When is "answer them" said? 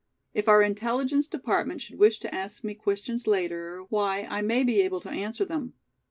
5.11-5.75